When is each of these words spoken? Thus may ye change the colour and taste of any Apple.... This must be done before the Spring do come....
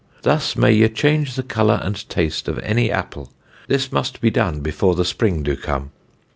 Thus 0.23 0.55
may 0.55 0.73
ye 0.73 0.89
change 0.89 1.35
the 1.35 1.43
colour 1.43 1.79
and 1.83 2.09
taste 2.09 2.47
of 2.47 2.57
any 2.63 2.89
Apple.... 2.89 3.31
This 3.67 3.91
must 3.91 4.19
be 4.19 4.31
done 4.31 4.61
before 4.61 4.95
the 4.95 5.05
Spring 5.05 5.43
do 5.43 5.55
come.... 5.55 5.91